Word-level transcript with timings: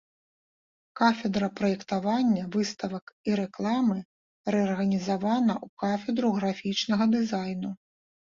Кафедра 0.99 1.47
праектавання 1.57 2.45
выставак 2.55 3.05
і 3.31 3.35
рэкламы 3.41 3.97
рэарганізавана 4.55 5.53
ў 5.65 5.75
кафедру 5.85 6.33
графічнага 6.39 7.03
дызайну. 7.13 7.71